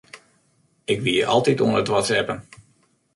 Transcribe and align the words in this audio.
Ik 0.93 0.99
wie 1.05 1.27
altyd 1.35 1.61
oan 1.65 1.79
it 1.81 1.91
whatsappen. 1.93 2.37